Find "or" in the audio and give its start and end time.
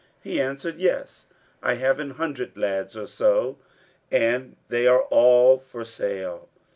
2.97-3.05